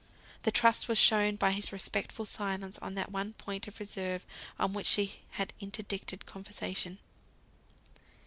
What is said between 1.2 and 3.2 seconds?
by his respectful silence on that